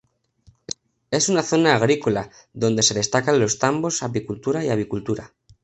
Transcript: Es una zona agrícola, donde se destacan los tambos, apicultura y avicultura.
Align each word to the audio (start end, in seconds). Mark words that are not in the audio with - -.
Es 1.11 1.29
una 1.29 1.43
zona 1.43 1.75
agrícola, 1.75 2.31
donde 2.53 2.81
se 2.81 2.95
destacan 2.95 3.39
los 3.39 3.59
tambos, 3.59 4.01
apicultura 4.01 4.65
y 4.65 4.69
avicultura. 4.69 5.35